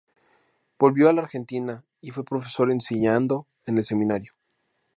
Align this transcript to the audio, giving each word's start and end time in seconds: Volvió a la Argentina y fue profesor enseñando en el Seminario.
Volvió 0.79 1.09
a 1.09 1.13
la 1.13 1.21
Argentina 1.21 1.85
y 2.01 2.09
fue 2.09 2.25
profesor 2.25 2.71
enseñando 2.71 3.45
en 3.67 3.77
el 3.77 3.83
Seminario. 3.85 4.33